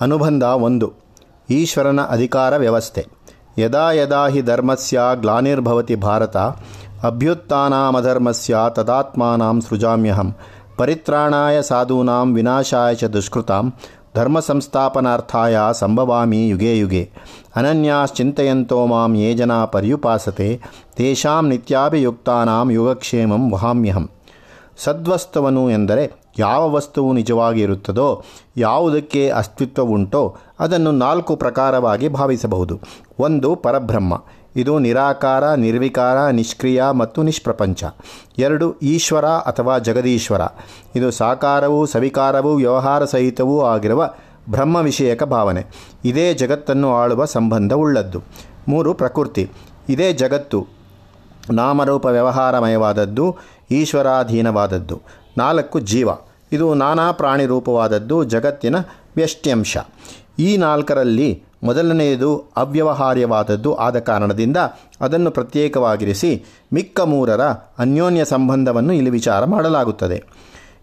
[0.00, 0.92] ಅನುಬಂಧ ಒಂದು.
[1.50, 3.06] ಈಶ್ವರನ ಅಧಿಕಾರ ವ್ಯವಸ್ಥೆ.
[3.58, 6.36] ಯದಾ ಯದಾ ಹಿ ಧರ್ಮಸ್ಯ ಗ್ಲಾನಿರ್ಭವತಿ ಭಾರತ,
[7.02, 10.34] ಅಭ್ಯುತ್ಥಾನಾಮಧರ್ಮಸ್ಯ ತದಾತ್ಮಾನಾಂ ಸೃಜಾಮ್ಯಹಂ,
[10.76, 13.74] ಪರಿತ್ರಾಣಾಯ ಸಾಧೂನಾಂ ವಿನಾಶಾಯ ಚ ದುಷ್ಕೃತಾಂ
[14.16, 17.10] ಧರ್ಮ ಸಂಸ್ಥಾಪನಾರ್ಥಾಯ ಸಂಭವಾಮಿ ಯುಗೆ ಯುಗೆ.
[17.56, 20.60] ಅನನ್ಯಾಶ್ಚಿಂತೆಯಂತೋ ಮಾಂ ಯೇ ಜನ ಪರ್ಯುಪಾಸತೆ,
[20.96, 24.10] ತೇಷಾಂ ನಿತ್ಯಾಭಿಯುಕ್ತಾನಾಂ ಯೋಗಕ್ಷೇಮಂ ವಹಾಮ್ಯಹಂ.
[24.78, 28.22] ಸದ್ವಸ್ತವನು ಎಂದರೆ ಯಾವ ವಸ್ತುವು ನಿಜವಾಗಿ ಇರುತ್ತದೋ,
[28.56, 32.80] ಯಾವುದಕ್ಕೆ ಅಸ್ತಿತ್ವವುಂಟೋ ಅದನ್ನು ನಾಲ್ಕು ಪ್ರಕಾರವಾಗಿ ಭಾವಿಸಬಹುದು.
[33.18, 34.22] ಒಂದು, ಪರಬ್ರಹ್ಮ.
[34.56, 37.84] ಇದು ನಿರಾಕಾರ, ನಿರ್ವಿಕಾರ, ನಿಷ್ಕ್ರಿಯ ಮತ್ತು ನಿಷ್ಪ್ರಪಂಚ.
[38.38, 40.40] ಎರಡು, ಈಶ್ವರ ಅಥವಾ ಜಗದೀಶ್ವರ.
[40.96, 44.10] ಇದು ಸಾಕಾರವೂ, ಸವಿಕಾರವೂ, ವ್ಯವಹಾರ ಸಹಿತವೂ ಆಗಿರುವ
[44.50, 45.66] ಬ್ರಹ್ಮ ವಿಷಯಕ ಭಾವನೆ.
[46.04, 48.22] ಇದೇ ಜಗತ್ತನ್ನು ಆಳುವ ಸಂಬಂಧವುಳ್ಳದ್ದು
[48.68, 49.50] ಮೂರು, ಪ್ರಕೃತಿ.
[49.88, 50.66] ಇದೇ ಜಗತ್ತು
[51.50, 53.36] ನಾಮರೂಪ ವ್ಯವಹಾರಮಯವಾದದ್ದು,
[53.70, 55.00] ಈಶ್ವರಾಧೀನವಾದದ್ದು.
[55.38, 56.08] ನಾಲ್ಕು, ಜೀವ.
[56.52, 58.76] ಇದು ನಾನಾ ಪ್ರಾಣಿ ರೂಪವಾದದ್ದು ಜಗತ್ತಿನ
[59.16, 59.76] ವ್ಯಷ್ಟ್ಯಂಶ.
[60.38, 64.56] ಈ ನಾಲ್ಕರಲ್ಲಿ ಮೊದಲನೆಯದು ಅವ್ಯವಹಾರ್ಯವಾದದ್ದು ಆದ ಕಾರಣದಿಂದ
[65.00, 67.40] ಅದನ್ನು ಪ್ರತ್ಯೇಕವಾಗಿರಿಸಿ ಮಿಕ್ಕ ಮೂರರ
[67.78, 70.24] ಅನ್ಯೋನ್ಯ ಸಂಬಂಧವನ್ನು ಇಲ್ಲಿ ವಿಚಾರ ಮಾಡಲಾಗುತ್ತದೆ.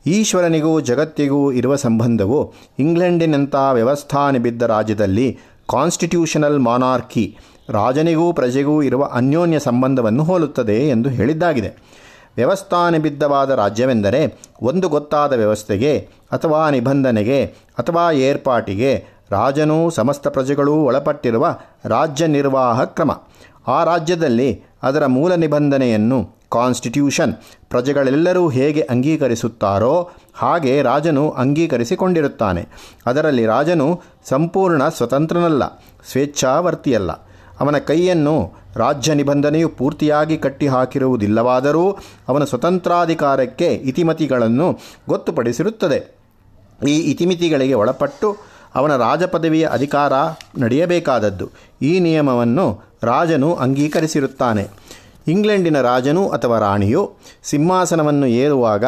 [0.08, 5.38] ಈಶ್ವರನಿಗೂ ಜಗತ್ತಿಗೂ ಇರುವ ಸಂಬಂಧವು ಇಂಗ್ಲೆಂಡಿನಂಥ ವ್ಯವಸ್ಥಾನಿಬಿದ್ದ ರಾಜ್ಯದಲ್ಲಿ
[5.70, 7.38] ಕಾನ್ಸ್ಟಿಟ್ಯೂಷನಲ್ ಮಾನಾರ್ಕಿ
[7.70, 11.95] ರಾಜನಿಗೂ ಪ್ರಜೆಗೂ ಇರುವ ಅನ್ಯೋನ್ಯ ಸಂಬಂಧವನ್ನು ಹೋಲುತ್ತದೆ ಎಂದು ಹೇಳಿದ್ದಾಗಿದೆ.
[12.36, 17.46] ವ್ಯವಸ್ಥಾನಿಬಿದ್ಧವಾದ ರಾಜ್ಯವೆಂದರೆ ಒಂದು ಗೊತ್ತಾದ ವ್ಯವಸ್ಥೆಗೆ ಅಥವಾ ನಿಬಂಧನೆಗೆ
[17.78, 21.56] ಅಥವಾ ಏರ್ಪಾಟಿಗೆ ರಾಜನೂ ಸಮಸ್ತ ಪ್ರಜೆಗಳೂ ಒಳಪಟ್ಟಿರುವ
[21.86, 23.12] ರಾಜ್ಯ ನಿರ್ವಾಹ ಕ್ರಮ.
[23.68, 27.34] ಆ ರಾಜ್ಯದಲ್ಲಿ ಅದರ ಮೂಲ ನಿಬಂಧನೆಯನ್ನು ಕಾನ್ಸ್ಟಿಟ್ಯೂಷನ್
[27.70, 32.68] ಪ್ರಜೆಗಳೆಲ್ಲರೂ ಹೇಗೆ ಅಂಗೀಕರಿಸುತ್ತಾರೋ ಹಾಗೆ ರಾಜನು ಅಂಗೀಕರಿಸಿಕೊಂಡಿರುತ್ತಾನೆ.
[33.06, 35.64] ಅದರಲ್ಲಿ ರಾಜನು ಸಂಪೂರ್ಣ ಸ್ವತಂತ್ರನಲ್ಲ,
[36.12, 37.25] ಸ್ವೇಚ್ಛಾವರ್ತಿಯಲ್ಲ.
[37.60, 46.16] ಅವನ ಕೈಯನ್ನು ರಾಜ್ಯ ನಿಬಂಧನೆಯು ಪೂರ್ತಿಯಾಗಿ ಕಟ್ಟಿಹಾಕಿರುವುದಿಲ್ಲವಾದರೂ ಅವನ ಸ್ವತಂತ್ರಾಧಿಕಾರಕ್ಕೆ ಇತಿಮತಿಗಳನ್ನು ಗೊತ್ತುಪಡಿಸಿರುತ್ತದೆ.
[46.88, 48.38] ಈ ಇತಿಮಿತಿಗಳಿಗೆ ಒಳಪಟ್ಟು
[48.76, 50.14] ಅವನ ರಾಜಪದವಿಯ ಅಧಿಕಾರ
[50.58, 51.50] ನಡೆಯಬೇಕಾದದ್ದು.
[51.82, 54.68] ಈ ನಿಯಮವನ್ನು ರಾಜನು ಅಂಗೀಕರಿಸಿರುತ್ತಾನೆ.
[55.28, 57.14] ಇಂಗ್ಲೆಂಡಿನ ರಾಜನು ಅಥವಾ ರಾಣಿಯು
[57.44, 58.86] ಸಿಂಹಾಸನವನ್ನು ಏರುವಾಗ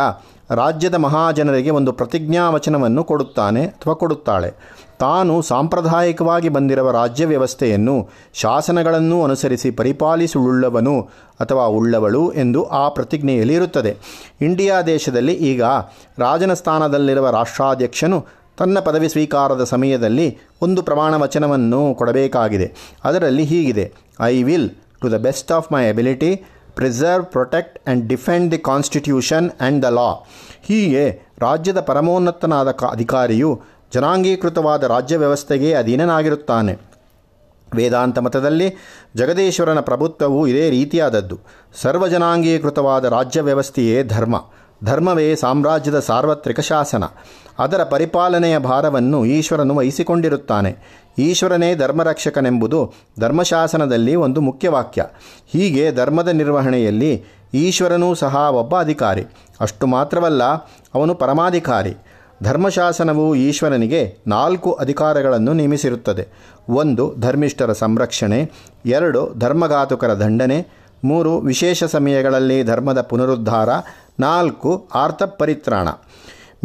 [0.51, 4.76] ರಾಜ್ಯದ ಮಹಾಜನರಿಗೆ ಒಂದು ಪ್ರತಿಜ್ಞಾವಚನವನ್ನು ಕೊಡುತ್ತಾನೆ ಅಥವಾ ಕೊಡುತ್ತಾಳೆ.
[4.99, 7.95] ತಾನು ಸಾಂಪ್ರದಾಯಿಕವಾಗಿ ಬಂದಿರುವ ರಾಜ್ಯ ವ್ಯವಸ್ಥೆಯನ್ನು
[8.33, 10.95] ಶಾಸನಗಳನ್ನು ಅನುಸರಿಸಿ ಪರಿಪಾಲಿಸುಳ್ಳವನು
[11.39, 13.91] ಅಥವಾ ಉಳ್ಳವಳು ಎಂದು ಆ ಪ್ರತಿಜ್ಞೆಯಲ್ಲಿ ಇರುತ್ತದೆ.
[14.41, 15.63] ಇಂಡಿಯಾ ದೇಶದಲ್ಲಿ ಈಗ
[16.17, 18.19] ರಾಜನ ಸ್ಥಾನದಲ್ಲಿರುವ ರಾಷ್ಟ್ರಾಧ್ಯಕ್ಷನು
[18.57, 20.27] ತನ್ನ ಪದವಿ ಸ್ವೀಕಾರದ ಸಮಯದಲ್ಲಿ
[20.61, 22.67] ಒಂದು ಪ್ರಮಾಣ ವಚನವನ್ನು ಕೊಡಬೇಕಾಗಿದೆ.
[23.03, 24.69] ಅದರಲ್ಲಿ ಹೀಗಿದೆ I will
[25.01, 26.31] to the best of my ability
[26.75, 30.09] preserve protect and defend the constitution and the law
[30.67, 31.03] ಹೀಗೆ
[31.39, 33.51] ರಾಜ್ಯದ ಪರಮೋನ್ನತನಾದ ಅಧಿಕಾರಿಯು
[33.93, 36.77] ಜನಾಂಗೀಕೃತವಾದ ರಾಜ್ಯ ವ್ಯವಸ್ಥೆಗೆ ಅಧೀನನಾಗಿರುತ್ತಾನೆ.
[37.75, 38.73] ವೇದಾಂತ ಮತದಲ್ಲಿ
[39.15, 41.39] ಜಗದೀಶ್ವರನ ಪ್ರಭುತ್ವವು ಇದೇ ರೀತಿಯಾದದ್ದು.
[41.81, 44.45] ಸರ್ವಜನಾಂಗೀಕೃತವಾದ ರಾಜ್ಯ ವ್ಯವಸ್ಥೆಯೇ ಧರ್ಮ.
[44.83, 47.03] ಧರ್ಮವೇ ಸಾಮ್ರಾಜ್ಯದ ಸಾರ್ವತ್ರಿಕ ಶಾಸನ.
[47.59, 50.77] ಅದರ ಪರಿಪಾಲನೆಯ ಭಾರವನ್ನು ಈಶ್ವರನು ವಹಿಸಿಕೊಂಡಿರುತ್ತಾನೆ.
[51.19, 55.05] ಈಶ್ವರನೇ ಧರ್ಮರಕ್ಷಕನೆಂಬುದು ಧರ್ಮಶಾಸನದಲ್ಲಿ ಒಂದು ಮುಖ್ಯವಾಕ್ಯ.
[55.47, 59.25] ಹೀಗೆ ಧರ್ಮದ ನಿರ್ವಹಣೆಯಲ್ಲಿ ಈಶ್ವರನೂ ಸಹ ಒಬ್ಬ ಅಧಿಕಾರಿ.
[59.59, 60.43] ಅಷ್ಟು ಮಾತ್ರವಲ್ಲ,
[60.93, 61.97] ಅವನು ಪರಮಾಧಿಕಾರಿ.
[62.43, 66.27] ಧರ್ಮಶಾಸನವು ಈಶ್ವರನಿಗೆ ನಾಲ್ಕು ಅಧಿಕಾರಗಳನ್ನು ನೇಮಿಸಿರುತ್ತದೆ.
[66.69, 68.51] ಒಂದು, ಧರ್ಮಿಷ್ಠರ ಸಂರಕ್ಷಣೆ.
[68.85, 70.67] ಎರಡು, ಧರ್ಮಘಾತುಕರ ದಂಡನೆ.
[71.03, 73.69] ಮೂರು, ವಿಶೇಷ ಸಮಯಗಳಲ್ಲಿ ಧರ್ಮದ ಪುನರುದ್ಧಾರ.
[74.19, 75.87] ನಾಲ್ಕು ಆರ್ಥ ಪರಿತ್ರಾಣ.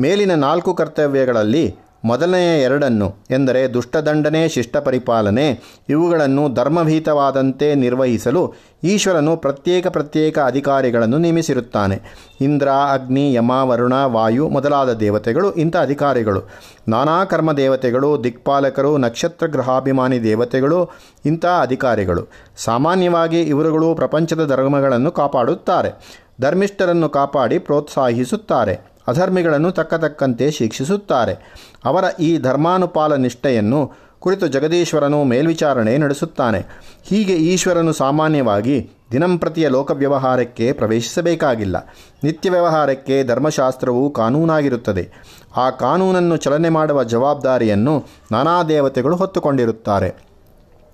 [0.01, 8.55] ಮೇಲಿನ ನಾಲ್ಕು ಕರ್ತವ್ಯಗಳಲ್ಲಿ ಮೊದಲನೆಯ ಎರಡನ್ನು, ಎಂದರೆ ದುಷ್ಟದಂಡನೆ ಶಿಷ್ಟ ಪರಿಪಾಲನೆ ಇವುಗಳನ್ನು ಧರ್ಮಭೀತವಾದಂತೆ ನಿರ್ವಹಿಸಲು
[8.85, 12.01] ಈಶ್ವರನು ಪ್ರತ್ಯೇಕ ಪ್ರತ್ಯೇಕ ಅಧಿಕಾರಿಗಳನ್ನು ನೇಮಿಸಿರುತ್ತಾನೆ.
[12.41, 16.41] ಇಂದ್ರ, ಅಗ್ನಿ, ಯಮ, ವರುಣ, ವಾಯು ಮೊದಲಾದ ದೇವತೆಗಳು ಇಂಥ ಅಧಿಕಾರಿಗಳು.
[16.89, 20.91] ನಾನಾ ಕರ್ಮ ದೇವತೆಗಳು, ದಿಕ್ಪಾಲಕರು, ನಕ್ಷತ್ರ ಗ್ರಹಾಭಿಮಾನಿ ದೇವತೆಗಳು
[21.25, 22.29] ಇಂಥ ಅಧಿಕಾರಿಗಳು.
[22.57, 26.23] ಸಾಮಾನ್ಯವಾಗಿ ಇವರುಗಳು ಪ್ರಪಂಚದ ಧರ್ಮಗಳನ್ನು ಕಾಪಾಡುತ್ತಾರೆ.
[26.41, 28.92] ಧರ್ಮಿಷ್ಠರನ್ನು ಕಾಪಾಡಿ ಪ್ರೋತ್ಸಾಹಿಸುತ್ತಾರೆ.
[29.09, 31.55] ಅಧರ್ಮಿಗಳನ್ನು ತಕ್ಕತಕ್ಕಂತೆ ಶಿಕ್ಷಿಸುತ್ತಾರೆ.
[31.85, 36.67] ಅವರ ಈ ಧರ್ಮಾನುಪಾಲ ನಿಷ್ಠೆಯನ್ನು ಕುರಿತು ಜಗದೀಶ್ವರನು ಮೇಲ್ವಿಚಾರಣೆ ನಡೆಸುತ್ತಾನೆ.
[37.03, 41.95] ಹೀಗೆ ಈಶ್ವರನು ಸಾಮಾನ್ಯವಾಗಿ ದಿನಂಪ್ರತಿಯ ಲೋಕವ್ಯವಹಾರಕ್ಕೆ ಪ್ರವೇಶಿಸಬೇಕಾಗಿಲ್ಲ.
[42.25, 45.11] ನಿತ್ಯ ವ್ಯವಹಾರಕ್ಕೆ ಧರ್ಮಶಾಸ್ತ್ರವು ಕಾನೂನಾಗಿರುತ್ತದೆ.
[45.57, 50.17] ಆ ಕಾನೂನನ್ನು ಚಲನೆ ಮಾಡುವ ಜವಾಬ್ದಾರಿಯನ್ನು ನಾನಾ ದೇವತೆಗಳು ಹೊತ್ತುಕೊಂಡಿರುತ್ತಾರೆ.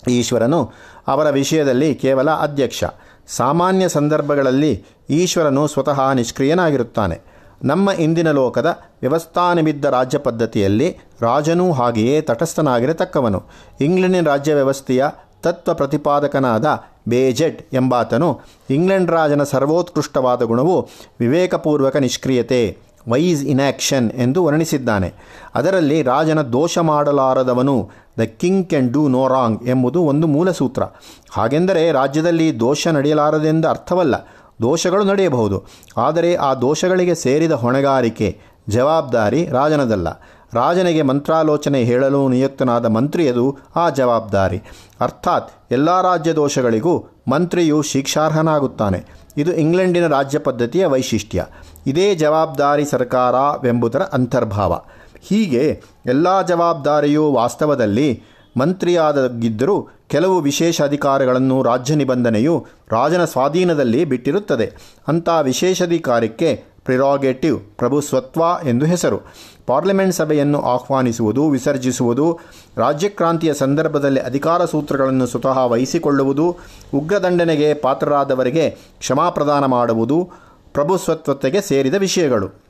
[0.09, 0.73] ಈಶ್ವರನು
[1.09, 2.85] ಅವರ ವಿಷಯದಲ್ಲಿ ಕೇವಲ ಅಧ್ಯಕ್ಷ.
[3.29, 7.38] ಸಾಮಾನ್ಯ ಸಂದರ್ಭಗಳಲ್ಲಿ ಈಶ್ವರನು ಸ್ವತಃ ನಿಷ್ಕ್ರಿಯನಾಗಿರುತ್ತಾನೆ.
[7.65, 8.67] ನಮ್ಮ ಇಂದಿನ ಲೋಕದ
[9.01, 13.43] ವ್ಯವಸ್ಥಾನಬಿದ್ದ ರಾಜ್ಯ ಪದ್ಧತಿಯಲ್ಲಿ ರಾಜನೂ ಹಾಗೆಯೇ ತಟಸ್ಥನಾಗಿರತಕ್ಕವನು.
[13.81, 15.05] ಇಂಗ್ಲೆಂಡಿನ ರಾಜ್ಯ ವ್ಯವಸ್ಥೆಯ
[15.43, 16.67] ತತ್ವ ಪ್ರತಿಪಾದಕನಾದ
[17.09, 18.41] ಬೇಜೆಟ್ ಎಂಬಾತನು
[18.71, 20.89] ಇಂಗ್ಲೆಂಡ್ ರಾಜನ ಸರ್ವೋತ್ಕೃಷ್ಟವಾದ ಗುಣವು
[21.21, 22.79] ವಿವೇಕಪೂರ್ವಕ ನಿಷ್ಕ್ರಿಯತೆ
[23.09, 25.15] ವೈಸ್ ಇನ್ಯಾಕ್ಷನ್ ಎಂದು ವರ್ಣಿಸಿದ್ದಾನೆ.
[25.55, 30.83] ಅದರಲ್ಲಿ ರಾಜನ ದೋಷ ಮಾಡಲಾರದವನು the king can do no wrong ಎಂಬುದು ಒಂದು ಮೂಲ ಸೂತ್ರ
[31.31, 34.15] ಹಾಗೆಂದರೆ ರಾಜ್ಯದಲ್ಲಿ ದೋಷ ನಡೆಯಲಾರದೆಂದು ಅರ್ಥವಲ್ಲ.
[34.63, 35.65] ದೋಷಗಳು ನಡೆಯಬಹುದು.
[35.97, 40.09] ಆದರೆ ಆ ದೋಷಗಳಿಗೆ ಸೇರಿದ ಹೊಣೆಗಾರಿಕೆ, ಜವಾಬ್ದಾರಿ ರಾಜನದಲ್ಲ.
[40.53, 44.63] ರಾಜನಿಗೆ ಮಂತ್ರಾಲೋಚನೆ ಹೇಳಲು ನಿಯುಕ್ತನಾದ ಮಂತ್ರಿಯದು ಆ ಜವಾಬ್ದಾರಿ.
[45.01, 49.05] ಅರ್ಥಾತ್ ಎಲ್ಲ ರಾಜ್ಯ ದೋಷಗಳಿಗೂ ಮಂತ್ರಿಯು ಶಿಕ್ಷಾರ್ಹನಾಗುತ್ತಾನೆ.
[49.37, 51.45] ಇದು ಇಂಗ್ಲೆಂಡಿನ ರಾಜ್ಯ ಪದ್ಧತಿಯ ವೈಶಿಷ್ಟ್ಯ.
[51.87, 54.81] ಇದೇ ಜವಾಬ್ದಾರಿ ಸರ್ಕಾರವೆಂಬುದರ ಅಂತರ್ಭಾವ.
[55.21, 58.23] ಹೀಗೆ ಎಲ್ಲ ಜವಾಬ್ದಾರಿಯು ವಾಸ್ತವದಲ್ಲಿ
[58.57, 64.73] ಮಂತ್ರಿಯಾದಗಿದ್ದರೂ ಕೆಲವು ವಿಶೇಷ ಅಧಿಕಾರಗಳನ್ನು ರಾಜ್ಯ ನಿಬಂಧನೆಯು ರಾಜನ ಸ್ವಾಧೀನದಲ್ಲಿ ಬಿಟ್ಟಿರುತ್ತದೆ.
[65.09, 69.19] ಅಂಥ ವಿಶೇಷಾಧಿಕಾರಕ್ಕೆ ಪ್ರಿರಾಗೇಟಿವ್ ಪ್ರಭುಸ್ವತ್ವ ಎಂದು ಹೆಸರು.
[69.67, 72.39] ಪಾರ್ಲಿಮೆಂಟ್ ಸಭೆಯನ್ನು ಆಹ್ವಾನಿಸುವುದು, ವಿಸರ್ಜಿಸುವುದು,
[72.77, 76.57] ರಾಜ್ಯಕ್ರಾಂತಿಯ ಸಂದರ್ಭದಲ್ಲಿ ಅಧಿಕಾರ ಸೂತ್ರಗಳನ್ನು ಸ್ವತಃ ವಹಿಸಿಕೊಳ್ಳುವುದು
[76.95, 80.31] ಉಗ್ರದಂಡನೆಗೆ ಪಾತ್ರರಾದವರಿಗೆ ಕ್ಷಮಾ ಪ್ರದಾನ ಮಾಡುವುದು
[80.73, 82.68] ಪ್ರಭುಸ್ವತ್ವತೆಗೆ ಸೇರಿದ ವಿಷಯಗಳು.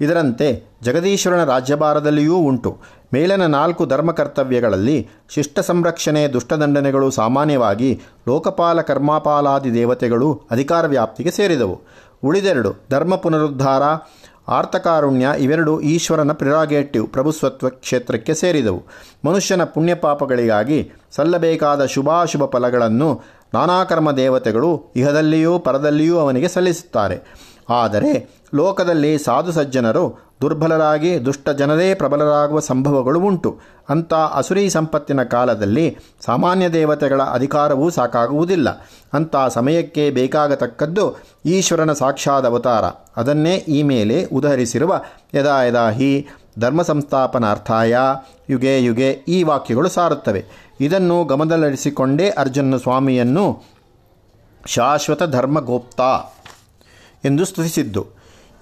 [0.00, 2.78] ಇದರಂತೆ ಜಗದೀಶ್ವರನ ರಾಜ್ಯಭಾರದಲ್ಲಿಯೂ ಉಂಟು.
[3.14, 11.80] ಮೇಲಿನ ನಾಲ್ಕು ಧರ್ಮ ಕರ್ತವ್ಯಗಳಲ್ಲಿ ಶಿಷ್ಟ ಸಂರಕ್ಷಣೆ ದುಷ್ಟದಂಡನೆಗಳು ಸಾಮಾನ್ಯವಾಗಿ ಲೋಕಪಾಲ ಕರ್ಮಪಾಲಾದಿ ದೇವತೆಗಳು ಅಧಿಕಾರ ವ್ಯಾಪ್ತಿಗೆ ಸೇರಿದವು.
[12.24, 13.82] ಉಳಿದೆರಡು ಧರ್ಮ ಪುನರುದ್ಧಾರ
[14.48, 18.82] ಆರ್ತಕಾರುಣ್ಯ ಇವೆರಡು ಈಶ್ವರನ ಪ್ರಿರಾಗೇಟಿವ್ ಪ್ರಭುಸ್ವತ್ವ ಕ್ಷೇತ್ರಕ್ಕೆ ಸೇರಿದವು.
[19.24, 23.20] ಮನುಷ್ಯನ ಪುಣ್ಯಪಾಪಗಳಿಗಾಗಿ ಸಲ್ಲಬೇಕಾದ ಶುಭಾಶುಭ ಫಲಗಳನ್ನು
[23.54, 27.49] ನಾನಾಕರ್ಮ ದೇವತೆಗಳು ಇಹದಲ್ಲಿಯೂ ಪರದಲ್ಲಿಯೂ ಅವನಿಗೆ ಸಲ್ಲಿಸುತ್ತಾರೆ.
[27.70, 33.58] ಆದರೆ ಲೋಕದಲ್ಲಿ ಸಾಧು ಸಜ್ಜನರು ದುರ್ಬಲರಾಗಿ ದುಷ್ಟ ಜನರೇ ಪ್ರಬಲರಾಗುವ ಸಂಭವಗಳು ಉಂಟು.
[33.88, 35.96] ಅಂಥ ಅಸುರಿ ಸಂಪತ್ತಿನ ಕಾಲದಲ್ಲಿ
[36.26, 38.68] ಸಾಮಾನ್ಯ ದೇವತೆಗಳ ಅಧಿಕಾರವೂ ಸಾಕಾಗುವುದಿಲ್ಲ.
[39.12, 42.84] ಅಂಥ ಸಮಯಕ್ಕೆ ಬೇಕಾಗತಕ್ಕದ್ದು ಈಶ್ವರನ ಸಾಕ್ಷಾದ ಅವತಾರ.
[43.16, 45.00] ಅದನ್ನೇ ಈ ಮೇಲೆ ಉದಹರಿಸಿರುವ
[45.34, 46.28] ಯದಾ ಯದಾ ಹಿ
[46.58, 47.96] ಧರ್ಮ ಸಂಸ್ಥಾಪನಾರ್ಥಾಯ
[48.50, 50.44] ಯುಗೆ ಯುಗೆ ಈ ವಾಕ್ಯಗಳು ಸಾರುತ್ತವೆ.
[50.80, 53.62] ಇದನ್ನು ಗಮನದಲ್ಲಿರಿಸಿಕೊಂಡೇ ಅರ್ಜುನ ಸ್ವಾಮಿಯನ್ನು
[54.66, 56.00] ಶಾಶ್ವತ ಧರ್ಮಗೋಪ್ತ
[57.24, 58.06] ಎಂದು ಸ್ತುತಿಸಿದ್ದು.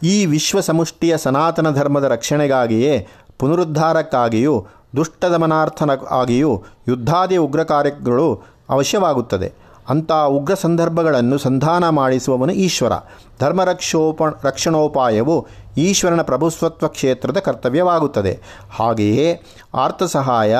[0.02, 3.06] ಈ ವಿಶ್ವ ಸಮುಷ್ಟಿಯ ಸನಾತನ ಧರ್ಮದ ರಕ್ಷಣೆಗಾಗಿಯೇ
[3.38, 4.66] ಪುನರುದ್ಧಾರಕ್ಕಾಗಿಯೂ,
[4.96, 9.52] ದುಷ್ಟದಮನಾರ್ಥನ ಆಗಿಯೂ ಯುದ್ಧಾದಿ ಉಗ್ರ ಕಾರ್ಯಗಳು ಅವಶ್ಯವಾಗುತ್ತದೆ.
[9.88, 12.93] ಅಂಥ ಉಗ್ರ ಸಂದರ್ಭಗಳನ್ನು ಸಂಧಾನ ಮಾಡಿಸುವವನು ಈಶ್ವರ.
[13.40, 15.46] ಧರ್ಮರಕ್ಷೋಪ, ರಕ್ಷಣೋಪಾಯವು
[15.78, 18.40] ಈಶ್ವರನ ಪ್ರಭುಸ್ವತ್ವ ಕ್ಷೇತ್ರದ ಕರ್ತವ್ಯವಾಗುತ್ತದೆ.
[18.70, 19.43] ಹಾಗೆಯೇ
[19.75, 20.56] ಆರ್ತಸಹಾಯ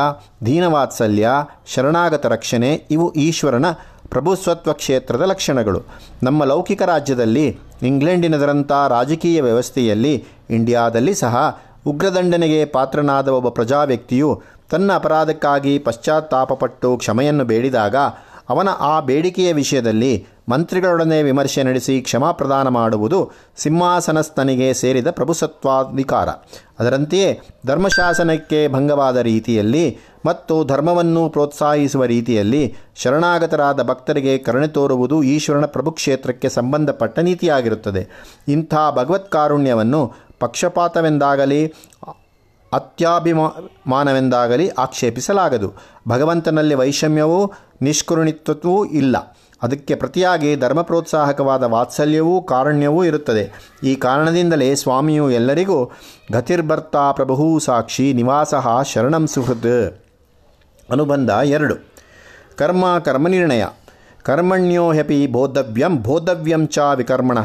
[0.46, 1.28] ದೀನವಾತ್ಸಲ್ಯ,
[1.66, 3.66] ಶರಣಾಗತ ರಕ್ಷಣೆ ಇವು ಈಶ್ವರನ
[4.10, 5.82] ಪ್ರಭುಸ್ವತ್ವ ಕ್ಷೇತ್ರದ ಲಕ್ಷಣಗಳು.
[6.22, 15.78] ನಮ್ಮ ಲೌಕಿಕ ರಾಜ್ಯದಲ್ಲಿ, ಇಂಗ್ಲೆಂಡಿನದರಂಥ ರಾಜಕೀಯ ವ್ಯವಸ್ಥೆಯಲ್ಲಿ, ಇಂಡಿಯಾದಲ್ಲಿ ಸಹ ಉಗ್ರದಂಡನೆಗೆ ಪಾತ್ರನಾದ ಒಬ್ಬ ಪ್ರಜಾ ವ್ಯಕ್ತಿಯು ತನ್ನ ಅಪರಾಧಕ್ಕಾಗಿ
[15.78, 17.96] ಪಶ್ಚಾತ್ತಾಪಪಟ್ಟು ಕ್ಷಮೆಯನ್ನು ಬೇಡಿದಾಗ
[18.49, 26.28] ಅವನ ಆ ಬೇಡಿಕೆಯ ವಿಷಯದಲ್ಲಿ ಮಂತ್ರಿಗಳೊಡನೆ ವಿಮರ್ಶೆ ನಡೆಸಿ ಕ್ಷಮಾ ಪ್ರದಾನ ಮಾಡುವುದು ಸಿಂಹಾಸನಸ್ಥನಿಗೆ ಸೇರಿದ ಪ್ರಭುಸತ್ವಾಧಿಕಾರ.
[26.78, 37.18] ಅದರಂತೆಯೇ ಧರ್ಮಶಾಸನಕ್ಕೆ ಭಂಗವಾದ ರೀತಿಯಲ್ಲಿ ಮತ್ತು ಧರ್ಮವನ್ನು ಪ್ರೋತ್ಸಾಹಿಸುವ ರೀತಿಯಲ್ಲಿ ಶರಣಾಗತರಾದ ಭಕ್ತರಿಗೆ ಕರುಣೆ ತೋರುವುದು ಈಶ್ವರನ ಪ್ರಭುಕ್ಷೇತ್ರಕ್ಕೆ ಸಂಬಂಧಪಟ್ಟ
[37.18, 38.08] ನೀತಿಯಾಗಿರುತ್ತದೆ.
[38.48, 41.74] ಇಂಥ ಭಗವತ್ಕಾರುಣ್ಯವನ್ನು ಪಕ್ಷಪಾತವೆಂದಾಗಲಿ,
[42.72, 45.72] ಅತ್ಯಾಭಿಮಾನವೆಂದಾಗಲಿ ಆಕ್ಷೇಪಿಸಲಾಗದು.
[46.08, 47.52] ಭಗವಂತನಲ್ಲಿ ವೈಷಮ್ಯವೂ,
[47.82, 49.36] ನಿಷ್ಕರುಣಿತ್ವವೂ ಇಲ್ಲ.
[49.62, 53.75] ಅದಕ್ಕೆ ಪ್ರತಿಯಾಗಿ ಧರ್ಮ ಪ್ರೋತ್ಸಾಹಕವಾದ ವಾತ್ಸಲ್ಯವೂ ಕಾರುಣ್ಯವೂ ಇರುತ್ತದೆ.
[53.84, 55.93] ಈ ಕಾರಣದಿಂದಲೇ ಸ್ವಾಮಿಯು ಎಲ್ಲರಿಗೂ,
[56.32, 60.02] ಗತಿರ್ಭರ್ತಾ ಪ್ರಭು ಸಾಕ್ಷಿ ನಿವಾಸ ಶರಣಂ ಸುಹೃದ್
[60.93, 61.75] ಅನುಬಂಧ ಎರಡು.
[62.56, 63.64] ಕರ್ಮ ಕರ್ಮನಿರ್ಣಯ.
[64.22, 67.38] ಕರ್ಮಣ್ಯೋ ಹ್ಯಪಿ ಬೋದ್ಧವ್ಯಂ ಬೋದ್ಧವ್ಯಂ ಚ ವಿಕರ್ಮಣ,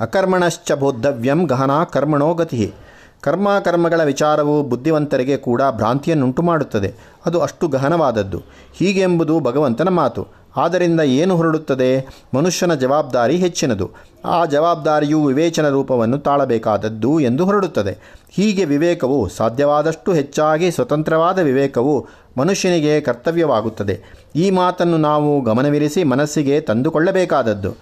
[0.00, 2.74] ಅಕರ್ಮಣಶ್ಚ ಬೋದ್ಧವ್ಯಂ ಗಹನ ಕರ್ಮಣೋ ಗತಿ.
[3.20, 6.94] ಕರ್ಮ ಕರ್ಮಗಳ ವಿಚಾರವು ಬುದ್ಧಿವಂತರಿಗೆ ಕೂಡ ಭ್ರಾಂತಿಯನ್ನುಂಟು ಮಾಡುತ್ತದೆ
[7.26, 8.42] ಅದು ಅಷ್ಟು ಗಹನವಾದದ್ದು.
[8.72, 10.43] ಹೀಗೆಂಬುದು ಭಗವಂತನ ಮಾತು.
[10.56, 12.06] ಆದ್ದರಿಂದ ಏನು ಹೊರಡುತ್ತದೆ?
[12.34, 13.90] ಮನುಷ್ಯನ ಜವಾಬ್ದಾರಿ ಹೆಚ್ಚಿನದು.
[14.24, 18.22] ಆ ಜವಾಬ್ದಾರಿಯು ವಿವೇಚನ ರೂಪವನ್ನು ತಾಳಬೇಕಾದದ್ದು ಎಂದು ಹೊರಡುತ್ತದೆ.
[18.30, 22.06] ಹೀಗೆ ವಿವೇಕವು ಸಾಧ್ಯವಾದಷ್ಟು ಹೆಚ್ಚಾಗಿ ಸ್ವತಂತ್ರವಾದ ವಿವೇಕವು
[22.38, 24.00] ಮನುಷ್ಯನಿಗೆ ಕರ್ತವ್ಯವಾಗುತ್ತದೆ.
[24.36, 27.74] ಈ ಮಾತನ್ನು ನಾವು ಗಮನವಿರಿಸಿ ಮನಸ್ಸಿಗೆ ತಂದುಕೊಳ್ಳಬೇಕಾದದ್ದು.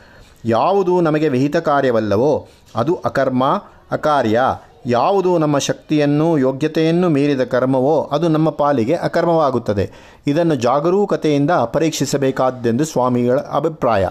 [0.44, 3.44] ಯಾವುದು ನಮಗೆ ವಿಹಿತ ಕಾರ್ಯವಲ್ಲವೋ ಅದು ಅಕರ್ಮ,
[3.90, 4.40] ಅಕಾರ್ಯ
[4.86, 9.90] ಯಾವುದು ನಮ್ಮ ಶಕ್ತಿಯನ್ನು ಯೋಗ್ಯತೆಯನ್ನು ಮೀರಿದ ಕರ್ಮವೋ ಅದು ನಮ್ಮ ಪಾಲಿಗೆ ಅಕರ್ಮವಾಗುತ್ತದೆ.
[10.26, 14.08] ಇದನ್ನು ಜಾಗರೂಕತೆಯಿಂದ ಪರೀಕ್ಷಿಸಬೇಕಾದ್ದೆಂದು ಸ್ವಾಮಿಗಳ ಅಭಿಪ್ರಾಯ.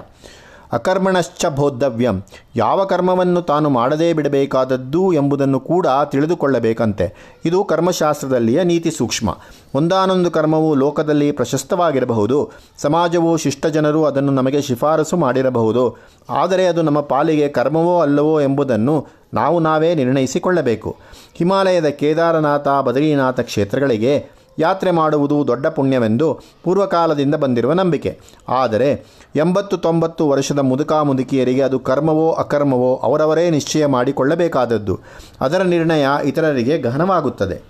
[0.71, 2.23] ಅಕರ್ಮಣಶ್ಚ ಬೋದ್ಧವ್ಯಂ
[2.55, 7.37] ಯಾವ ಕರ್ಮವನ್ನು ತಾನು ಮಾಡದೇ ಬಿಡಬೇಕಾದದ್ದು ಎಂಬುದನ್ನು ಕೂಡ ತಿಳಿದುಕೊಳ್ಳಬೇಕಂತೆ.
[7.45, 9.37] ಇದು ಕರ್ಮಶಾಸ್ತ್ರದಲ್ಲಿಯ ನೀತಿ ಸೂಕ್ಷ್ಮ.
[9.75, 12.51] ಒಂದಾನೊಂದು ಕರ್ಮವು ಲೋಕದಲ್ಲಿ ಪ್ರಶಸ್ತವಾಗಿರಬಹುದು.
[12.77, 15.97] ಸಮಾಜವು ಶಿಷ್ಟ ಜನರು ಅದನ್ನು ನಮಗೆ ಶಿಫಾರಸು ಮಾಡಿರಬಹುದು.
[16.29, 20.95] ಆದರೆ ಅದು ನಮ್ಮ ಪಾಲಿಗೆ ಕರ್ಮವೋ ಅಲ್ಲವೋ ಎಂಬುದನ್ನು ನಾವು ನಾವೇ ನಿರ್ಣಯಿಸಿಕೊಳ್ಳಬೇಕು.
[21.33, 28.19] ಹಿಮಾಲಯದ ಕೇದಾರನಾಥ, ಬದರೀನಾಥ ಕ್ಷೇತ್ರಗಳಿಗೆ ಯಾತ್ರೆ ಮಾಡುವುದು ದೊಡ್ಡ ಪುಣ್ಯವೆಂದು ಪೂರ್ವಕಾಲದಿಂದ ಬಂದಿರುವ ನಂಬಿಕೆ.
[28.49, 29.05] ಆದರೆ
[29.35, 34.99] ಎಂಬತ್ತು ತೊಂಬತ್ತು ವರ್ಷದ ಮುದುಕ ಮುದುಕಿಯರಿಗೆ ಅದು ಕರ್ಮವೋ ಅಕರ್ಮವೋ ಅವರವರೇ ನಿಶ್ಚಯ ಮಾಡಿಕೊಳ್ಳಬೇಕಾದದ್ದು.
[35.41, 37.61] ಅದರ ನಿರ್ಣಯ ಇತರರಿಗೆ ಗಹನವಾಗುತ್ತದೆ.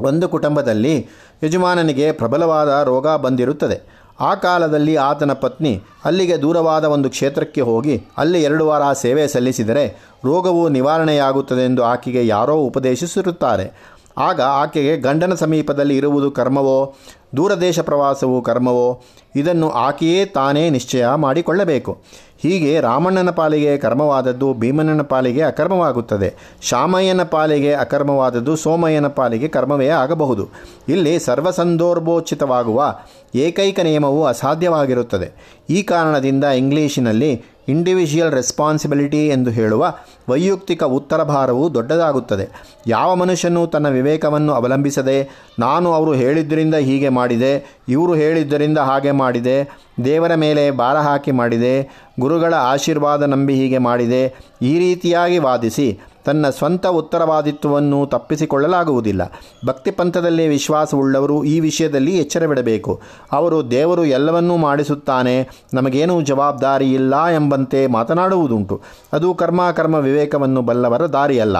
[0.00, 1.08] ಒಂದು ಕುಟುಂಬದಲ್ಲಿ
[1.44, 3.98] ಯಜಮಾನನಿಗೆ ಪ್ರಬಲವಾದ ರೋಗ ಬಂದಿರುತ್ತದೆ.
[4.20, 10.68] ಆ ಕಾಲದಲ್ಲಿ ಆತನ ಪತ್ನಿ ಅಲ್ಲಿಗೆ ದೂರವಾದ ಒಂದು ಕ್ಷೇತ್ರಕ್ಕೆ ಹೋಗಿ ಅಲ್ಲಿ ಎರಡು ವಾರ ಸೇವೆ ಸಲ್ಲಿಸಿದರೆ ರೋಗವು
[10.68, 13.97] ನಿವಾರಣೆಯಾಗುತ್ತದೆ ಎಂದು ಆಕೆಗೆ ಯಾರೋ ಉಪದೇಶಿಸಿರುತ್ತಾರೆ.
[14.16, 16.96] ಆಗ ಆಕೆಗೆ ಗಂಡನ ಸಮೀಪದಲ್ಲಿ ಇರುವುದು ಕರ್ಮವೋ,
[17.36, 19.02] ದೂರದೇಶ ಪ್ರವಾಸವು ಕರ್ಮವೋ,
[19.36, 21.98] ಇದನ್ನು ಆಕೆಯೇ ತಾನೇ ನಿಶ್ಚಯ ಮಾಡಿಕೊಳ್ಳಬೇಕು.
[22.40, 26.34] ಹೀಗೆ ರಾಮಣ್ಣನ ಪಾಲಿಗೆ ಕರ್ಮವಾದದ್ದು ಭೀಮಣ್ಣನ ಪಾಲಿಗೆ ಅಕರ್ಮವಾಗುತ್ತದೆ.
[26.62, 30.48] ಶಾಮಯ್ಯನ ಪಾಲಿಗೆ ಅಕರ್ಮವಾದದ್ದು ಸೋಮಯ್ಯನ ಪಾಲಿಗೆ ಕರ್ಮವೇ ಆಗಬಹುದು.
[30.88, 32.96] ಇಲ್ಲಿ ಸರ್ವಸಂದರ್ಭೋಚಿತವಾಗುವ
[33.34, 35.58] ಏಕೈಕ ನಿಯಮವು ಅಸಾಧ್ಯವಾಗಿರುತ್ತದೆ.
[35.70, 39.94] ಈ ಕಾರಣದಿಂದ ಇಂಗ್ಲೀಷಿನಲ್ಲಿ ಇಂಡಿವಿಜುವಲ್ ರೆಸ್ಪಾನ್ಸಿಬಿಲಿಟಿ ಎಂದು ಹೇಳುವ
[40.28, 42.48] ವೈಯಕ್ತಿಕ ಉತ್ತರ ಭಾರವು ದೊಡ್ಡದಾಗುತ್ತದೆ.
[42.86, 47.52] ಯಾವ ಮನುಷ್ಯನು ತನ್ನ ವಿವೇಕವನ್ನು ಅವಲಂಬಿಸದೆ, ನಾನು ಅವರು ಹೇಳಿದ್ದರಿಂದ ಹೀಗೆ ಮಾಡಿದೆ,
[47.88, 49.56] ಇವರು ಹೇಳಿದ್ದರಿಂದ ಹಾಗೆ ಮಾಡಿದೆ,
[50.04, 51.74] ದೇವರ ಮೇಲೆ ಭಾರ ಹಾಕಿ ಮಾಡಿದೆ,
[52.20, 54.22] ಗುರುಗಳ ಆಶೀರ್ವಾದ ನಂಬಿ ಹೀಗೆ ಮಾಡಿದೆ,
[54.62, 59.32] ಈ ರೀತಿಯಾಗಿ ವಾದಿಸಿ ತನ್ನ ಸ್ವಂತ ಉತ್ತರವಾದಿತ್ವವನ್ನು ತಪ್ಪಿಸಿಕೊಳ್ಳಲಾಗುವುದಿಲ್ಲ.
[59.66, 63.00] ಭಕ್ತಿ ಪಂಥದಲ್ಲಿ ವಿಶ್ವಾಸವುಳ್ಳವರು ಈ ವಿಷಯದಲ್ಲಿ ಎಚ್ಚರವಿಡಬೇಕು.
[63.32, 68.80] ಅವರು ದೇವರು ಎಲ್ಲವನ್ನೂ ಮಾಡಿಸುತ್ತಾನೆ, ನಮಗೇನೂ ಜವಾಬ್ದಾರಿ ಇಲ್ಲ ಎಂಬಂತೆ ಮಾತನಾಡುವುದುಂಟು.
[69.12, 71.56] ಅದು ಕರ್ಮಾಕರ್ಮ ವಿವೇಕವನ್ನು ಬಲ್ಲವರ ದಾರಿಯಲ್ಲ.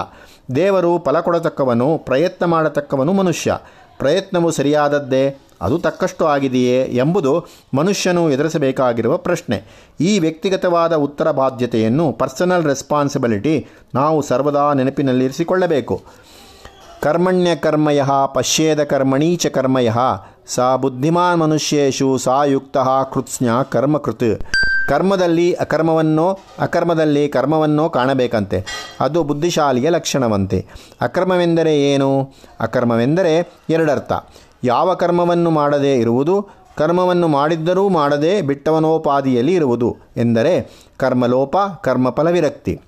[0.55, 3.57] ದೇವರು ಫಲ ಕೊಡತಕ್ಕವನು, ಪ್ರಯತ್ನ ಮಾಡತಕ್ಕವನು ಮನುಷ್ಯ.
[3.99, 9.89] ಪ್ರಯತ್ನವು ಸರಿಯಾದದ್ದೇ ಅದು ತಕ್ಕಷ್ಟು ಆಗಿದೆಯೇ ಎಂಬುದು ಮನುಷ್ಯನು ಎದುರಿಸಬೇಕಾಗಿರುವ ಪ್ರಶ್ನೆ.
[9.99, 16.01] ಈ ವ್ಯಕ್ತಿಗತವಾದ ಉತ್ತರ ಬಾಧ್ಯತೆಯನ್ನು ಪರ್ಸನಲ್ ರೆಸ್ಪಾನ್ಸಿಬಿಲಿಟಿ ನಾವು ಸರ್ವದಾ ನೆನಪಿನಲ್ಲಿರಿಸಿಕೊಳ್ಳಬೇಕು.
[17.01, 18.01] ಕರ್ಮಣ್ಯ ಕರ್ಮಯ,
[18.33, 19.91] ಪಶ್ಯೇದ ಕರ್ಮಣೀಚ ಕರ್ಮಯ,
[20.47, 22.77] ಸ ಬುದ್ಧಿಮಾನ್ ಮನುಷ್ಯೇಶು ಸಾ ಯುಕ್ತ
[23.13, 24.41] ಕೃತ್ಸ್ನ ಕರ್ಮಕೃತ್.
[24.89, 28.65] ಕರ್ಮದಲ್ಲಿ ಅಕರ್ಮವನ್ನೋ, ಅಕರ್ಮದಲ್ಲಿ ಕರ್ಮವನ್ನೋ ಕಾಣಬೇಕಂತೆ.
[28.99, 30.65] ಅದು ಬುದ್ಧಿಶಾಲಿಯ ಲಕ್ಷಣವಂತೆ.
[31.01, 32.33] ಅಕರ್ಮವೆಂದರೆ ಏನು?
[32.59, 34.11] ಅಕರ್ಮವೆಂದರೆ ಎರಡರ್ಥ.
[34.63, 36.47] ಯಾವ ಕರ್ಮವನ್ನು ಮಾಡದೇ ಇರುವುದು,
[36.77, 40.53] ಕರ್ಮವನ್ನು ಮಾಡಿದ್ದರೂ ಮಾಡದೇ ಬಿಟ್ಟವನೋಪಾದಿಯಲ್ಲಿ ಇರುವುದು ಎಂದರೆ
[40.97, 42.81] ಕರ್ಮಲೋಪ ಕರ್ಮಫಲ ವಿರಕ್ತಿ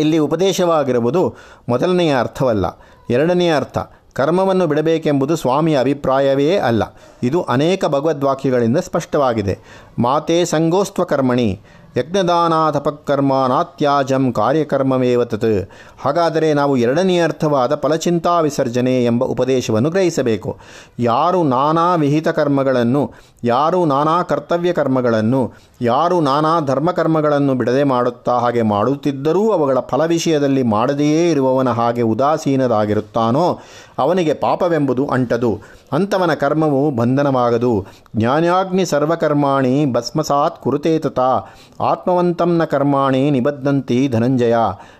[0.00, 1.34] ಇಲ್ಲಿ ಉಪದೇಶವಾಗಿರುವುದು
[1.68, 2.66] ಮೊದಲನೆಯ ಅರ್ಥವಲ್ಲ,
[3.10, 3.78] ಎರಡನೆಯ ಅರ್ಥ,
[4.12, 6.82] ಕರ್ಮವನ್ನು ಬಿಡಬೇಕೆಂಬುದು ಸ್ವಾಮಿಯ ಅಭಿಪ್ರಾಯವೇ ಅಲ್ಲ.
[7.22, 9.58] ಇದು ಅನೇಕ ಭಗವದ್ವಾಕ್ಯಗಳಿಂದ ಸ್ಪಷ್ಟವಾಗಿದೆ.
[9.98, 11.60] ಮಾತೆ ಸಂಗೋಸ್ತ್ವ ಕರ್ಮಣಿ
[11.96, 15.70] ಯಜ್ಞದಾನಾಥಪಕರ್ಮ ನಾತ್ಯಾಜಂ ಕಾರ್ಯಕರ್ಮೇವ ತತ್.
[16.04, 20.58] ಹಾಗಾದರೆ ನಾವು ಎರಡನೆಯ ಅರ್ಥವಾದ ಫಲಚಿಂತಾ ವಿಸರ್ಜನೆ ಎಂಬ ಉಪದೇಶವನ್ನು ಗ್ರಹಿಸಬೇಕು.
[20.98, 23.12] ಯಾರು ನಾನಾ ವಿಹಿತ ಕರ್ಮಗಳನ್ನು,
[23.44, 31.30] ಯಾರು ನಾನಾ ಕರ್ತವ್ಯ ಕರ್ಮಗಳನ್ನು, ಯಾರು ನಾನಾ ಧರ್ಮಕರ್ಮಗಳನ್ನು ಬಿಡದೆ ಮಾಡುತ್ತಾ ಹಾಗೆ ಮಾಡುತ್ತಿದ್ದರೂ ಅವುಗಳ ಫಲ ವಿಷಯದಲ್ಲಿ ಮಾಡದೆಯೇ
[31.30, 33.58] ಇರುವವನ ಹಾಗೆ ಉದಾಸೀನರಾಗಿರುತ್ತಾನೋ,
[33.98, 35.60] ಅವನಿಗೆ ಪಾಪವೆಂಬುದು ಅಂಟದು.
[35.92, 37.86] ಅಂಥವನ ಕರ್ಮವು ಬಂಧನವಾಗದು.
[38.16, 41.54] ಜ್ಞಾನಾಗ್ನಿ ಸರ್ವಕರ್ಮಾಣಿ ಭಸ್ಮಸಾತ್ ಕುರುತೆ ತಥಾ.
[41.80, 44.54] ಆತ್ಮವಂತಂ ನ ಕರ್ಮಾಣಿ ನಿಬದ್ಧಂತಿ ಧನಂಜಯ.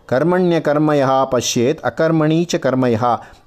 [0.07, 2.97] ಕರ್ಮಣ್ಯ ಕರ್ಮಯ ಪಶ್ಯೇತ್ ಅಕರ್ಮಣಿ ಚ ಕರ್ಮಯ.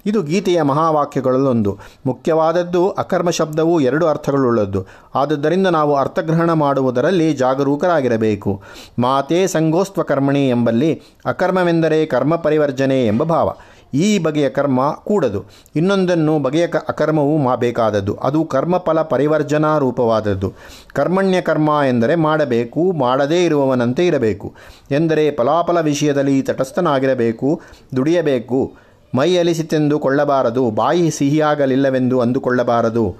[0.06, 4.86] ಇದು ಗೀತೆಯ ಮಹಾವಾಕ್ಯಗಳಲ್ಲೊಂದು ಮುಖ್ಯವಾದದ್ದು ಅಕರ್ಮ ಶಬ್ದವು ಎರಡು ಅರ್ಥಗಳುಳ್ಳದ್ದು.
[5.14, 8.62] ಆದುದರಿಂದ ನಾವು ಅರ್ಥಗ್ರಹಣ ಮಾಡುವುದರಲ್ಲಿ ಜಾಗರೂಕರಾಗಿರಬೇಕು.
[8.98, 13.52] ಮಾತೆ ಸಂಗೋಸ್ತ್ವ ಕರ್ಮಣಿ ಎಂಬಲ್ಲಿ ಅಕರ್ಮವೆಂದರೆ ಕರ್ಮ ಪರಿವರ್ಜನೆ ಎಂಬ ಭಾವ.
[13.94, 15.44] ಈ ಬಗೆಯ ಕರ್ಮ ಕೂಡದು.
[15.76, 18.14] ಇನ್ನೊಂದನ್ನು ಬಗೆಯ ಕ ಅಕರ್ಮವು ಮಾಡಬೇಕಾದದ್ದು.
[18.14, 20.52] ಅದು ಕರ್ಮಫಲ ಪರಿವರ್ಜನಾ ರೂಪವಾದದ್ದು.
[20.92, 24.54] ಕರ್ಮಣ್ಯ ಕರ್ಮ ಎಂದರೆ ಮಾಡಬೇಕು, ಮಾಡದೇ ಇರುವವನಂತೆ ಇರಬೇಕು.
[24.90, 27.60] ಎಂದರೆ ಫಲಾಫಲ ವಿಷಯದಲ್ಲಿ ತಟಸ್ಥನಾಗಿರಬೇಕು,
[27.96, 28.74] ದುಡಿಯಬೇಕು
[29.14, 33.16] ಮೈ ಅಲಿಸಿತೆಂದು ಕೊಳ್ಳಬಾರದು, ಬಾಯಿ ಸಿಹಿಯಾಗಲಿಲ್ಲವೆಂದು ಅಂದುಕೊಳ್ಳಬಾರದು.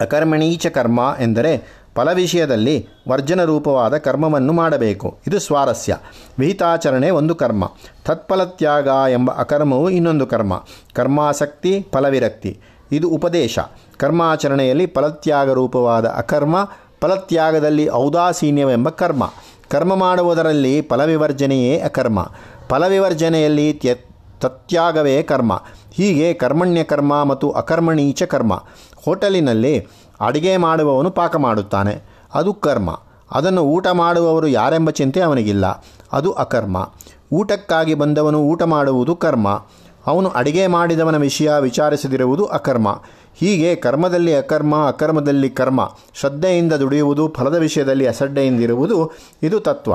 [0.00, 5.18] ಅಕರ್ಮಣೀಚ ಕರ್ಮ ಎಂದರೆ ಫಲ ವಿಷಯದಲ್ಲಿ ವರ್ಜನ ರೂಪವಾದ ಕರ್ಮವನ್ನು ಮಾಡಬೇಕು.
[5.26, 5.96] ಇದು ಸ್ವಾರಸ್ಯ.
[6.38, 7.72] ವಿಹಿತಾಚರಣೆ ಒಂದು ಕರ್ಮ.
[8.04, 10.64] ತತ್ಫಲತ್ಯಾಗ ಎಂಬ ಅಕರ್ಮವು ಇನ್ನೊಂದು ಕರ್ಮ.
[10.94, 12.60] ಕರ್ಮಾಸಕ್ತಿ, ಫಲವಿರಕ್ತಿ.
[12.92, 13.58] ಇದು ಉಪದೇಶ.
[13.96, 16.68] ಕರ್ಮಾಚರಣೆಯಲ್ಲಿ ಫಲತ್ಯಾಗ ರೂಪವಾದ ಅಕರ್ಮ,
[17.00, 19.32] ಫಲತ್ಯಾಗದಲ್ಲಿ ಔದಾಸೀನ್ಯವೆಂಬ ಕರ್ಮ.
[19.68, 22.30] ಕರ್ಮ ಮಾಡುವುದರಲ್ಲಿ ಫಲವಿವರ್ಜನೆಯೇ ಅಕರ್ಮ.
[22.68, 23.94] ಫಲವಿವರ್ಜನೆಯಲ್ಲಿ ತ್ಯ
[24.40, 25.62] ತತ್ಯಾಗವೇ ಕರ್ಮ.
[25.92, 28.64] ಹೀಗೆ ಕರ್ಮಣ್ಯ ಕರ್ಮ ಮತ್ತು ಅಕರ್ಮಣೀಚ ಕರ್ಮ.
[29.06, 29.86] ಹೋಟೆಲಿನಲ್ಲಿ
[30.20, 32.02] ಅಡಿಗೆ ಮಾಡುವವನು ಪಾಕ ಮಾಡುತ್ತಾನೆ
[32.34, 33.00] ಅದು ಕರ್ಮ.
[33.32, 35.84] ಅದನ್ನು ಊಟ ಮಾಡುವವರು ಯಾರೆಂಬ ಚಿಂತೆ ಅವನಿಗಿಲ್ಲ.
[36.12, 36.90] ಅದು ಅಕರ್ಮ.
[37.32, 39.64] ಊಟಕ್ಕಾಗಿ ಬಂದವನು ಊಟ ಮಾಡುವುದು ಕರ್ಮ.
[40.06, 43.02] ಅವನು ಅಡಿಗೆ ಮಾಡಿದವನ ವಿಷಯ ವಿಚಾರಿಸದಿರುವುದು ಅಕರ್ಮ.
[43.34, 49.94] ಹೀಗೆ ಕರ್ಮದಲ್ಲಿ ಅಕರ್ಮ, ಅಕರ್ಮದಲ್ಲಿ ಕರ್ಮ, ಶ್ರದ್ಧೆಯಿಂದ ದುಡಿಯುವುದು, ಫಲದ ವಿಷಯದಲ್ಲಿ ಅಸಡ್ಡೆಯಿಂದಿರುವುದು ಇದು ತತ್ವ.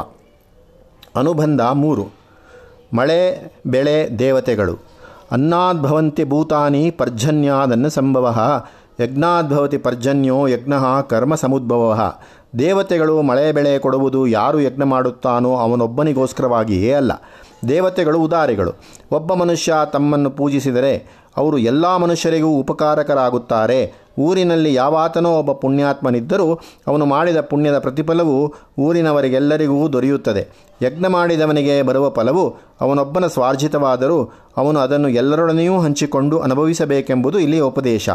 [1.15, 2.07] ಅನುಬಂಧ ಮೂರು.
[2.93, 4.79] ಮಳೆ, ಬೆಳೆ, ದೇವತೆಗಳು.
[5.31, 8.37] ಅನ್ನಾದ್ಭವಂತಿ ಭೂತಾನಿ ಪರ್ಜನ್ಯಾದನ್ನ ಸಂಭವ.
[8.99, 10.73] ಯಜ್ಞಾದ್ಭವತಿ ಪರ್ಜನ್ಯೋ ಯಜ್ಞ
[11.09, 12.13] ಕರ್ಮ ಸಮುದ್ಭವ.
[12.59, 17.11] ದೇವತೆಗಳು ಮಳೆ ಬೆಳೆ ಕೊಡುವುದು ಯಾರು ಯಜ್ಞ ಮಾಡುತ್ತಾನೋ ಅವನೊಬ್ಬನಿಗೋಸ್ಕರವಾಗಿಯೇ ಅಲ್ಲ.
[17.69, 18.71] ದೇವತೆಗಳು ಉದಾರಿಗಳು.
[19.11, 23.93] ಒಬ್ಬ ಮನುಷ್ಯ ತಮ್ಮನ್ನು ಪೂಜಿಸಿದರೆ ಅವರು ಎಲ್ಲ ಮನುಷ್ಯರಿಗೂ ಉಪಕಾರಕರಾಗುತ್ತಾರೆ.
[24.19, 30.70] ಊರಿನಲ್ಲಿ ಯಾವಾತನೋ ಒಬ್ಬ ಪುಣ್ಯಾತ್ಮನಿದ್ದರೂ ಅವನು ಮಾಡಿದ ಪುಣ್ಯದ ಪ್ರತಿಫಲವು ಊರಿನವರಿಗೆಲ್ಲರಿಗೂ ದೊರೆಯುತ್ತದೆ.
[30.81, 38.09] ಯಜ್ಞ ಮಾಡಿದವನಿಗೆ ಬರುವ ಫಲವು ಅವನೊಬ್ಬನ ಸ್ವಾರ್ಜಿತವಾದರೂ ಅವನು ಅದನ್ನು ಎಲ್ಲರೊಡನೆಯೂ ಹಂಚಿಕೊಂಡು ಅನುಭವಿಸಬೇಕೆಂಬುದು ಇಲ್ಲಿ ಉಪದೇಶ.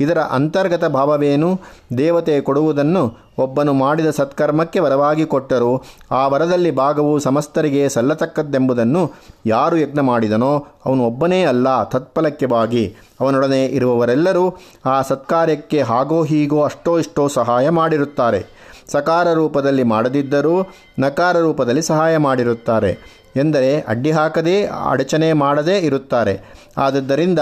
[0.00, 1.60] ಇದರ ಅಂತರ್ಗತ ಭಾವವೇನು?
[1.98, 9.10] ದೇವತೆ ಕೊಡುವುದನ್ನು ಒಬ್ಬನು ಮಾಡಿದ ಸತ್ಕರ್ಮಕ್ಕೆ ವರವಾಗಿ ಕೊಟ್ಟರು ಆ ವರದಲ್ಲಿ ಭಾಗವು ಸಮಸ್ತರಿಗೆ ಸಲ್ಲತಕ್ಕದ್ದೆಂಬುದನ್ನು
[9.46, 12.94] ಯಾರು ಯಜ್ಞ ಮಾಡಿದನೋ ಅವನು ಒಬ್ಬನೇ ಅಲ್ಲ, ತತ್ಫಲಕ್ಕೆ ಬಾಗಿ.
[13.20, 18.61] ಅವನೊಡನೆ ಇರುವವರೆಲ್ಲರೂ ಆ ಸತ್ಕಾರ್ಯಕ್ಕೆ ಹಾಗೋ ಹೀಗೋ ಅಷ್ಟೋ ಇಷ್ಟೋ ಸಹಾಯ ಮಾಡಿರುತ್ತಾರೆ.
[18.92, 20.66] ಸಕಾರ ರೂಪದಲ್ಲಿ ಮಾಡದಿದ್ದರೂ
[20.98, 23.22] ನಕಾರ ರೂಪದಲ್ಲಿ ಸಹಾಯ ಮಾಡಿರುತ್ತಾರೆ.
[23.36, 26.40] ಎಂದರೆ ಅಡ್ಡಿ ಹಾಕದೇ ಅಡಚಣೆ ಮಾಡದೇ ಇರುತ್ತಾರೆ.
[26.76, 27.38] ಆದದ್ದರಿಂದ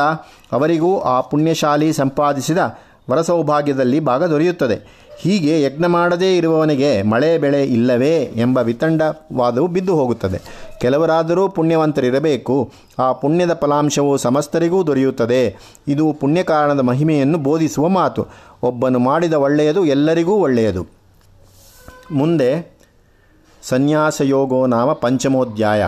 [0.53, 2.59] ಅವರಿಗೂ ಆ ಪುಣ್ಯಶಾಲಿ ಸಂಪಾದಿಸಿದ
[3.11, 5.01] ವರಸೌಭಾಗ್ಯದಲ್ಲಿ ಭಾಗ ದೊರೆಯುತ್ತದೆ.
[5.19, 10.41] ಹೀಗೆ ಯಜ್ಞ ಮಾಡದೇ ಇರುವವನಿಗೆ ಮಳೆ ಬೆಳೆ ಇಲ್ಲವೇ ಎಂಬ ವಿತಂಡವಾದವು ಬಿದ್ದು ಹೋಗುತ್ತದೆ.
[10.81, 12.73] ಕೆಲವರಾದರೂ ಪುಣ್ಯವಂತರಿರಬೇಕು.
[12.99, 15.57] ಆ ಪುಣ್ಯದ ಫಲಾಂಶವು ಸಮಸ್ತರಿಗೂ ದೊರೆಯುತ್ತದೆ.
[15.89, 18.27] ಇದು ಪುಣ್ಯಕಾರಣದ ಮಹಿಮೆಯನ್ನು ಬೋಧಿಸುವ ಮಾತು.
[18.63, 21.00] ಒಬ್ಬನು ಮಾಡಿದ ಒಳ್ಳೆಯದು ಎಲ್ಲರಿಗೂ ಒಳ್ಳೆಯದು.
[22.11, 22.79] ಮುಂದೆ
[23.63, 25.85] ಸನ್ಯಾಸಯೋಗೋ ನಾಮ ಪಂಚಮೋಧ್ಯಾಯ.